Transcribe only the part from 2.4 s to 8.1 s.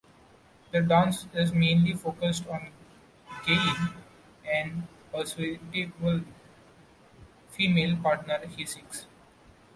on Gaye and a suitable female